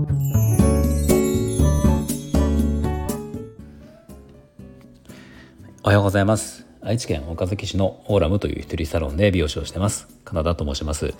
[0.00, 0.02] お
[5.88, 6.66] はようございます。
[6.80, 10.08] 愛知県岡崎市のオーラムという一人サロンで美容師をしてます。
[10.24, 11.12] カナダと申します。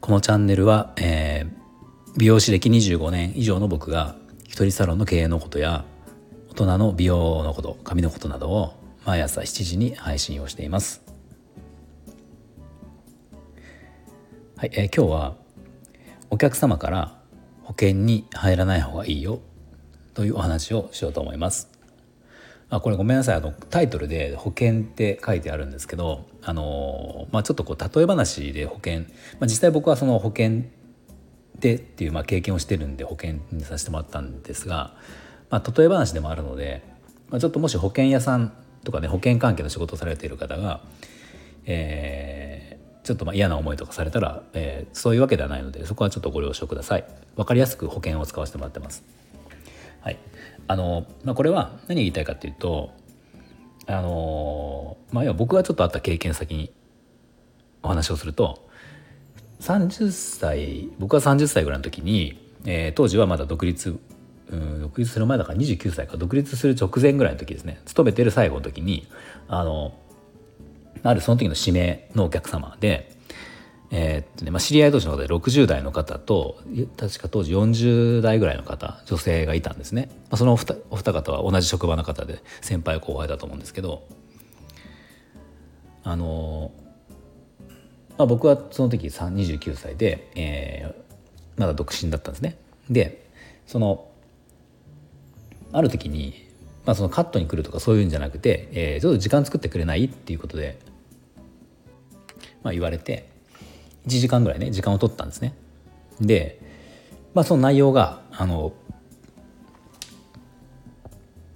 [0.00, 5.84] このチャンネルは、えー、美容師歴25年以上の僕が一人サロンの経営のことや
[6.50, 8.74] 大人の美容のこと髪のことなどを
[9.04, 11.00] 毎朝7時に配信をしています。
[14.56, 15.47] はい、えー、今日は
[16.30, 17.18] お客様から
[17.62, 19.40] 保険に入らない方がいいよ
[20.14, 21.70] というお話をしようと思います。
[22.70, 23.36] あこれごめんなさい。
[23.36, 29.06] あのタイトルで保険って書いてあるんですけどあの、まあ、ちょっとこう例え話で保険、ま
[29.42, 30.64] あ、実際僕はその保険
[31.58, 34.94] でっていうまあ経験をしてるんで保険にさせてもらったんですが、
[35.50, 36.82] まあ、例え話でもあるので、
[37.30, 38.52] まあ、ちょっともし保険屋さん
[38.84, 40.82] とかね保険関係の仕事をされている方が、
[41.64, 42.77] えー、
[43.08, 47.04] ちょっとまあ嫌な思いとかされたら、えー、そういうわけではないのでそこはちょっとご了承ください。
[47.36, 49.02] 分かりやすく保険を使わせてもらってます。
[50.02, 50.18] はい、
[50.66, 52.90] あの、まあ、これは何言いたいかっていうと
[53.86, 56.70] あの、まあ、要は僕がちょっとあった経験先に
[57.82, 58.68] お話をすると
[59.60, 63.98] 30歳僕は30歳ぐらいの時に、えー、当時はまだ独立
[64.50, 69.06] うん独立する前だから29歳か独立する直前ぐらいの時ですね勤めてる最後の時に
[69.48, 69.94] あの
[71.02, 73.16] あるその時の指名のお客様で
[73.90, 76.58] えー、っとねまあ、知り合い同士の方で60代の方と
[76.98, 84.06] 確か当時40代ぐらいの方女性がいたんですね、まあ、そのお二お二方は同じ職場の方で先輩後輩だと思うんですけど
[86.04, 86.70] あの、
[88.18, 92.58] まあ、僕はその時29歳で、えー、まだ独身だったんですね。
[92.90, 93.26] で
[93.66, 94.08] その
[95.72, 96.47] ある時に、
[96.88, 100.78] まあ、そのカットに来るとかそういうんじゃなくて、えー、ちょっと時間作ってくれないっていうことで、
[102.62, 103.28] まあ、言われて
[104.06, 105.52] 1時間ぐらいね時間を取ったんですね。
[106.18, 106.58] で、
[107.34, 108.72] まあ、その内容があの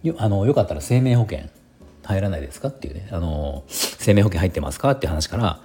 [0.02, 1.48] よあのよかったら生命保険
[2.02, 5.60] 入らないですかっていうねあの生命保険入ってますかっていう話から、ま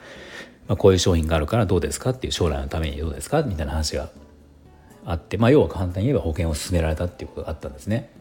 [0.70, 4.08] あ、こういう商品があるからどうですかっていう将来のためにどうですかみたいな話が
[5.04, 8.16] あって、まあ、要は簡単に言えば保険を勧められたっていうことがあったんですね。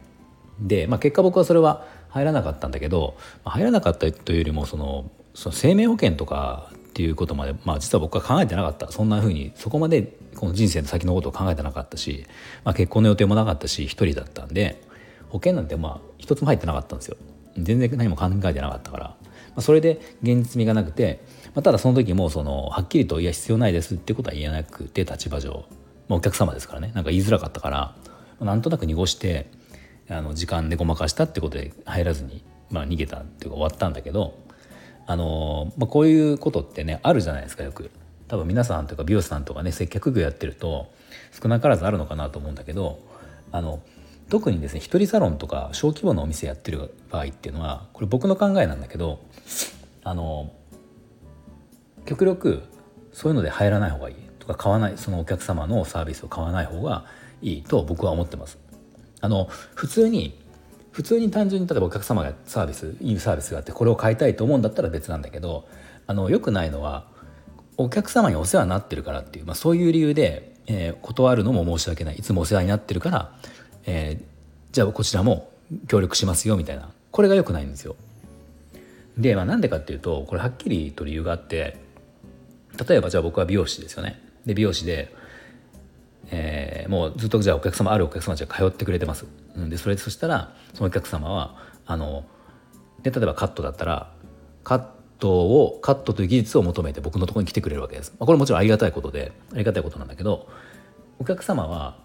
[0.61, 8.91] で、まあ、結果僕はそれは入らなかったんだけど、まあ、入らなかったというよりもそのその生命保険とかっていうことまで、まあ、実は僕は考えてなかった。
[8.91, 12.27] そんなふうにそこまでこの人生の先のことを考えてなかったし、
[12.65, 14.83] まあ、結婚の予定もなかったし一人だったんで
[15.29, 17.19] 保険なんてまあ一つも入ってなかったんですよ。
[17.59, 19.17] 全然何も考えてなかったから、ま
[19.57, 21.23] あ、それで現実味がなくて、
[21.55, 25.67] まあ、ただその時もそのはっきりと「いや必要ないです」ってことは言えなくて立場上、
[26.09, 26.93] まあ、お客様ですからね。
[26.95, 27.95] なんか言いづらかったから、ま
[28.41, 29.51] あ、なんとなく濁して
[30.09, 34.39] あの時間でごまかしたってことで入らずに、まあ、逃げたっていうか終わったんだけど
[35.07, 37.91] あの、まあ、こういうことってねあるじゃないですかよく。
[38.29, 40.93] 多分皆さんというか美容師さんとかね接客業やってると
[41.41, 42.99] 少なからずあるのかなと思うんだけど
[43.53, 43.81] あの
[44.29, 49.21] 特にですね一人サロンとか小規模のお店やってる場合っていうのはこれ僕の考えなんだけど
[50.03, 50.53] あの
[52.05, 52.63] 極力
[53.13, 57.05] そういうので入らない方がいいとか買わないそのお客様のサービスを買わない方が
[57.43, 58.59] いいと僕は思ってます。
[59.21, 60.39] あの普通に
[60.93, 65.69] 普通に単純に例えばお客様がサービスいいサービスがあってこれを買いたいと思うんだったら別なんだけど
[66.07, 67.07] あのよくないのは
[67.77, 73.39] お客様にお世話になってるからっていう、まあ、そういう理由で、えー、断るのも申し訳ないいつもお世話になってるから、
[73.85, 74.25] えー、
[74.73, 75.51] じゃあこちらも
[75.89, 77.97] 協力しますよみたいなこれがよくないんですよ。
[79.19, 81.79] で、まあ、なんでかっていうとこれはっきりと理由があって
[82.89, 84.21] 例えばじゃあ僕は美容師ですよね。
[84.47, 85.15] で美容師で
[86.31, 89.27] えー、もうずっとじゃあお客様あるお客様たちが通ってくれてます。
[89.57, 91.57] うん、でそれそしたらそのお客様は
[91.87, 92.25] あの
[93.03, 94.13] で例えばカットだったら
[94.65, 94.85] カッ
[95.19, 98.13] トをカットという技術を求めて僕のところに来てくれるわけです。
[98.19, 100.49] まあ、これもちろんありがたいことでありがたいことなんだけど
[101.19, 101.97] お客様は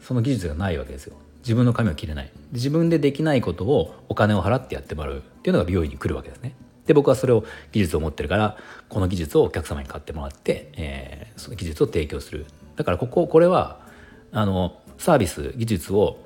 [0.00, 1.16] その技術がないわけですよ。
[1.42, 6.54] 自分の髪を切れない自分でできないことをお金を払ってやってもらうっていうのが美容院に来るわけですね。
[6.86, 8.56] で僕はそれを技術を持ってるから
[8.88, 12.46] この技術をお客様に買ってもらって、えー、その技術を提供する
[12.78, 13.80] だからこここれは
[14.32, 16.18] あのサービス技術を、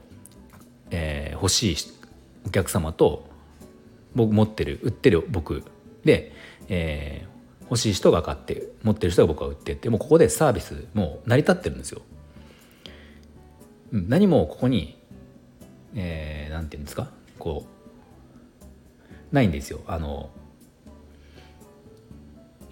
[0.91, 1.77] えー、欲しい
[2.47, 3.27] お客様と
[4.15, 5.65] 僕持ってる売ってる僕
[6.05, 6.33] で、
[6.69, 12.03] えー、欲しい人が買って持ってる人が僕は売ってってもうここでサービスもう成り立ってるんですよ。
[13.91, 14.99] 何もここに、
[15.95, 17.09] えー、ていうんですか？
[17.39, 17.67] こ
[19.31, 19.81] うないんですよ。
[19.87, 20.29] あの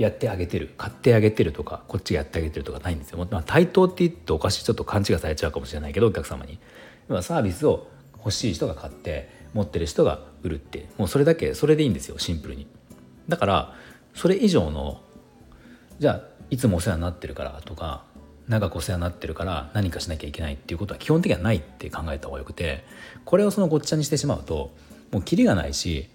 [0.01, 6.59] やってあげてる買ってあげてるとかこっちがやってあげてるとかないんですよ、まあ、対等って言っておかしいちょっと勘違いされちゃうかもしれないけどお客様に。
[7.21, 10.89] サービスを欲しい人が買って持ってる人が売るって。
[10.97, 12.67] もうそれだけそれでいいんですよシンプルに。
[13.29, 13.75] だから
[14.15, 15.03] それ以上の
[15.99, 18.05] じゃあいつもお世話になってるからとか
[18.49, 22.85] 長くお世話になってるから何かしなきゃいけないっていうことは基本的にはないって考えた方がよくて
[23.27, 24.73] これをそのごっちゃにしてしまうと
[25.13, 26.09] もうキリがないし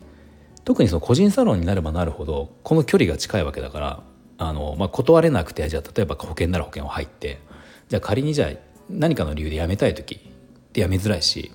[0.65, 4.03] 特にその個人サロンになればなるほどこの距離が近いわけだから
[4.37, 7.39] あの、まあ、断れなくてじゃあ例えば保険なら保険を入って
[7.87, 8.49] じゃあ仮にじゃあ
[8.89, 11.51] 何かの理由で辞めたい時って辞めづらいし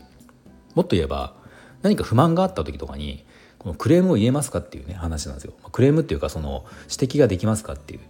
[0.75, 1.35] もっと言えば
[1.83, 3.25] 何か不満があった時とかに
[3.59, 5.53] このクレームを言えますかっていうね話なんですよ。
[5.71, 8.01] クレームっていうかその指摘ができますかっていう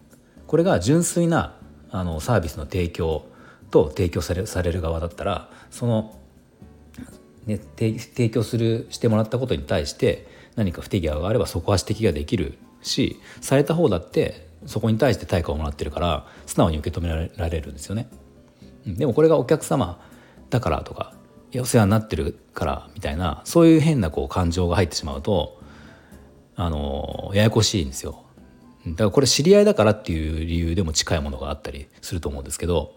[0.47, 1.56] これが純粋な
[1.91, 3.25] あのサービスの提供
[3.70, 6.17] と提供されされる側だったらその、
[7.47, 18.11] ね、提供するしてもらったことに対して何か不手際があればそこは指摘ができるしされた方だってそこに対して対価をもらってるから素直に受け止められるんですよね。
[18.87, 19.99] でもこれがお客様
[20.51, 21.15] だからとか
[21.59, 25.62] お世話になってるからみたいなそういう変なこう感情が入ってしまうと
[26.57, 28.23] あのややこしいんですよ。
[28.87, 32.95] だからこれ知り合いだからっていう理由でも近いものがあったりすると思うんですけど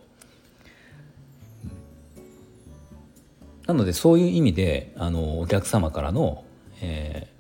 [3.68, 6.44] なのでそういう意味であのお客様からの、
[6.82, 7.33] えー、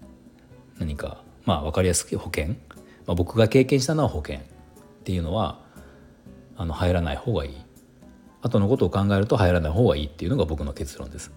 [0.79, 2.49] 何かまあ分かりやすく保険、
[3.05, 4.41] まあ、僕が経験したのは保険っ
[5.03, 5.59] ていうのは
[6.55, 7.57] あの入らない方がいい。
[8.41, 11.31] 後のことを考えると入らない方がいいっていうのが僕の結論です。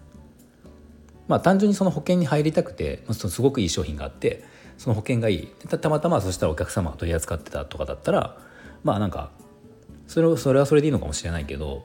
[1.29, 4.45] まあ単純にその保険に入りたくてすごくいい商品があって
[4.77, 5.47] その保険がいい。
[5.47, 8.37] たまたまそしたらお客様が取り扱ってたとかだったら
[8.83, 9.31] まあなんか
[10.07, 11.85] それそれはそれでいいのかもしれないけど、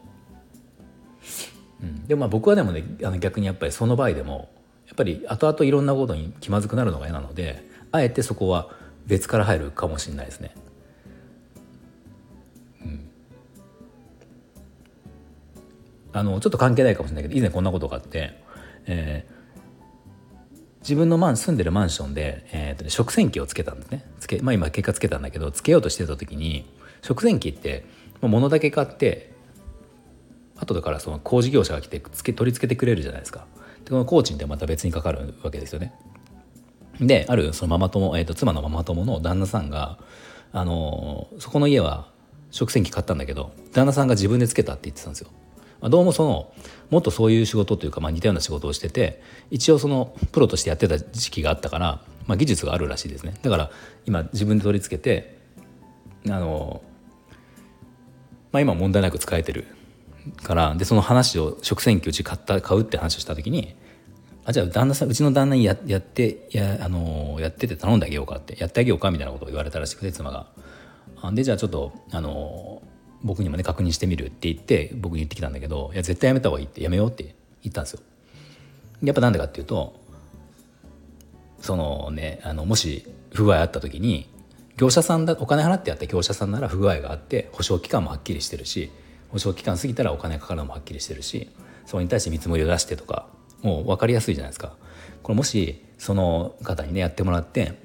[1.81, 4.49] うん、でもまあ僕はでもねあの逆にやっぱりその場合でも
[4.91, 8.69] やっぱり後々いろんなことに気まずくなるのが嫌なのであえてそこは
[9.07, 10.53] 別から入るかもしれないですね。
[16.13, 18.33] あのちょっと関係ないかもしれないけど以前こんなことがあって、
[18.85, 24.05] えー、自分のマン住んでるマンションで、えーとね、食洗機をつけたんですね。
[24.19, 26.69] つけ、まあ、今結果つけたんだけどつけようとしてた時に
[27.01, 27.85] 食洗機って
[28.19, 29.31] 物だけ買って
[30.57, 33.47] 後だからその工事業者が来てつけ取り付けてくれるじゃないですか。
[33.85, 35.93] でこの工賃ってまた別にかかるわけですよね。
[36.99, 39.97] であるそのママ友、えーと、妻のママ友の旦那さんが
[40.51, 42.09] あのー、そこの家は
[42.51, 45.29] 食洗機買ったんだけど旦那さんが自分でつけたって言ってたんですよ。
[45.79, 46.53] まあ、どうもその
[46.91, 53.33] もっとそういう仕事というか、まあ、似たような仕事をしてて一応そのプロとしてやってた時期があったから、まあ、技術があるらしいですね。
[53.41, 53.71] だから
[54.05, 55.39] 今自分で取り付けて
[56.27, 56.83] あの、
[58.51, 59.65] まあ、今問題なく使えてる。
[60.43, 63.75] からでその話を食洗機うち買った買うって話をした時に
[64.45, 70.47] あじゃあ旦那さんうちの旦那にややってや,、あのやってて頼んであげようかってやってあげようかみたいなことを言われたらしくて妻が。
[71.33, 72.81] でじゃあちょっとあの
[73.23, 77.99] 僕にもね確認してみるって言って僕に言ってきたんだけどいや絶対やめた方がいいってやめようって言ったんですよ。
[79.03, 79.99] やっぱなんでかっていうと
[81.59, 84.27] そのねあのもし不具合あった時に
[84.77, 88.91] 業者さんだお金払ってやった業者さんなら不具合があって保証期間もはっきりしてるし
[89.31, 91.49] 保証期間過ぎたらお金かかるのもはっきりしてるし
[91.85, 93.27] それに対して見積もりを出してとか
[93.61, 94.75] もう分かりやすいじゃないですか。
[95.23, 97.77] これもしその方にねやってもらって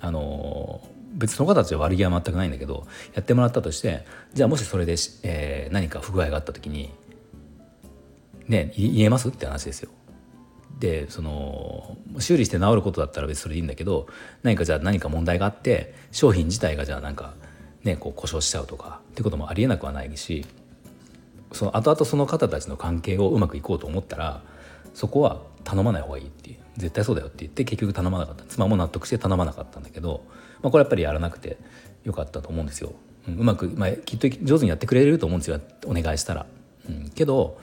[0.00, 0.80] あの
[1.12, 4.04] 別にその方たちは悪気は全くないんだけどやってもらったとして
[4.34, 6.92] じゃあもしそれで、えー、何か不具合があった時に
[8.46, 9.28] ね言えます？
[9.28, 9.90] って話ですよ。
[10.78, 14.06] でその修理して治ることだったら別にそれでいいんだけど
[14.42, 17.34] 何かじゃあ何か問題があって商品自体がじゃあなんか
[17.86, 20.44] ねこう故障しちゃうとかってこともありえなくはないし
[21.52, 24.42] その後々その方たちの関係をうまくいこうと思ったら
[24.94, 30.22] そこは頼まない方がいいっていう絶対そうだよって言って結局頼まなかった妻も納得して頼まなかったんだけど
[30.62, 31.58] まあ、これやっぱりやらなくて
[32.04, 32.92] よかったと思うんですよ。
[33.28, 36.46] う、まく、まあ、きっと上手にやってくれると思うんですよお願いしたら。
[36.88, 37.58] うん、けど、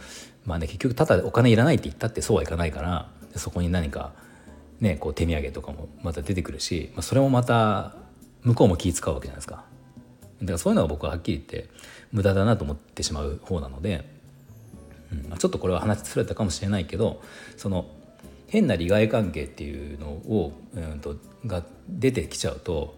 [0.45, 4.13] まあね、結局ただお金いらないって言ったってそうはいかないからそこに何か、
[4.81, 7.95] ね、こう手土産とかもまた出てくるし、まあ、それもまた
[8.43, 9.63] 向こうも気使うわけじゃないですか。
[10.43, 11.69] だからそういうのは僕ははっきり言って
[12.11, 14.07] 無駄だなと思ってしまう方なので、
[15.11, 17.21] うんま、ちょっとこれは話しつれたかもしれないけど
[17.57, 17.87] その
[18.47, 22.95] 変な利害関係っていうのを、うんと、が出てきちゃうと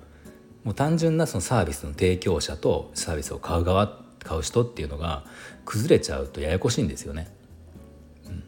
[0.64, 5.24] もう単純なそのサービスの提供者とサービスを買う側買う人っていうのが
[5.64, 7.32] 崩れちゃうとややこしいんですよね。
[8.26, 8.44] うん、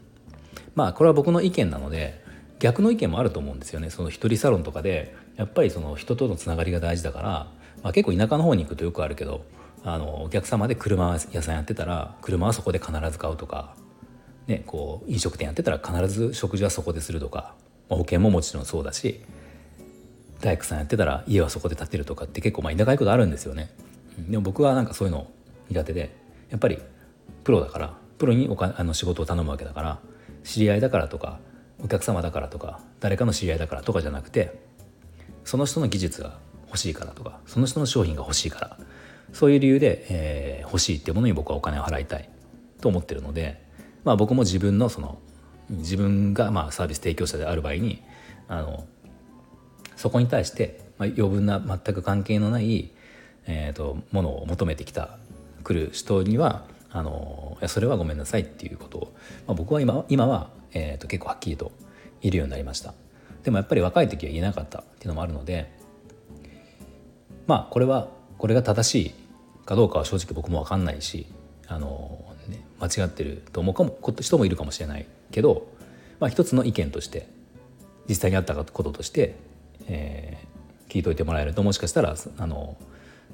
[0.74, 2.24] まあこれは僕の意見なので
[2.60, 3.92] 逆の意見もあると思うんですよね。
[3.92, 7.48] その一人サロンとかでやっぱりその人とのつながりが大事だから、
[7.88, 9.46] まあ、結構田舎の方に行くとよくあるけど
[9.86, 13.76] あのお客様で車屋さんやってたら車はそこで必ず買うとか
[14.48, 17.54] ね、こう飲食店やってたら必ず食事はそこでするとか、
[17.90, 19.22] まあ、保険ももちろんそうだし
[20.42, 23.70] 大工さんやってたら家はそこで建てるとかって結構まあ田舎行くことあるんですよね。
[24.18, 25.28] でも僕はなんかそういうの
[25.70, 26.14] 苦手で
[26.50, 26.80] やっぱり
[27.46, 30.00] プロだからプロにお金あの仕事を頼むわけだから
[30.44, 31.40] 知り合いだからとか
[31.84, 34.60] お客様だからとか誰かの知り合いだからとかじゃなくて
[35.44, 38.78] その人の技術が欲しいからとかその人の商品が欲しいから
[39.34, 42.30] そういう理由で、えー、欲しいっていうものに僕はお金を払いたい
[42.82, 43.62] と思ってるので、
[44.04, 45.20] まあ、僕も自分のその
[45.70, 48.02] 自分がまあサービス提供者である場合に
[48.48, 48.86] あの
[49.96, 52.92] そこに対して、まあ、余分な全く関係のない、
[53.48, 55.18] えーと、ものを求めてきた
[55.64, 59.14] 来る人にはあのいやそれはごめんなさいっていうことを、
[59.48, 61.72] まあ、僕は今今は、えーと、結構はっきりと
[62.22, 62.94] 言えるようになりました。
[63.44, 65.77] でもやっぱり若い時は言えなかったっていうのもあるので
[67.48, 69.14] まあこれはこれが正しい
[69.66, 71.26] かどうかは正直僕も分かんないし
[71.68, 75.68] あの、ね、間違ってると思うかも人もいるかもしれないけど、
[76.20, 77.28] まあ、一つの意見として
[78.08, 79.36] 実際にあったこととして、
[79.88, 82.78] えー、聞いといてもらえるともしかしたらあの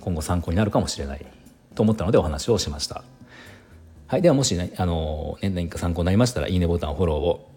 [0.01, 1.25] 今後参考になるかもしれない
[1.75, 3.03] と思ったのでお話をしました。
[4.08, 7.50] はい、ではもし、ね、あの、ね、何か参考になりましたらいいねボタンフォローを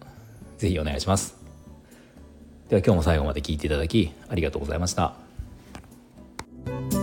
[0.57, 1.35] ぜひお願いします。
[2.69, 5.26] では今日も最後まで聞いていただきありがとうございました。
[6.67, 6.96] Bye.